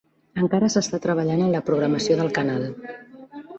[0.43, 2.67] Encara s'està treballant en la programació del canal